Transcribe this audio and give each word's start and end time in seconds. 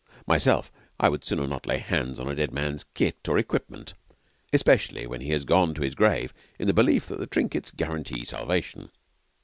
Myself, 0.25 0.71
I 0.99 1.09
would 1.09 1.23
sooner 1.23 1.45
not 1.45 1.67
lay 1.67 1.77
hands 1.77 2.19
on 2.19 2.27
a 2.27 2.33
dead 2.33 2.51
man's 2.51 2.85
kit 2.95 3.29
or 3.29 3.37
equipment, 3.37 3.93
especially 4.51 5.05
when 5.05 5.21
he 5.21 5.29
has 5.29 5.45
gone 5.45 5.75
to 5.75 5.83
his 5.83 5.93
grave 5.93 6.33
in 6.57 6.65
the 6.65 6.73
belief 6.73 7.05
that 7.05 7.19
the 7.19 7.27
trinkets 7.27 7.69
guarantee 7.69 8.25
salvation. 8.25 8.89